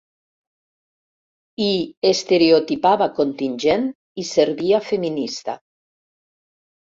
[1.65, 1.73] I
[2.11, 3.85] estereotipava contingent
[4.23, 5.59] i servia feminista.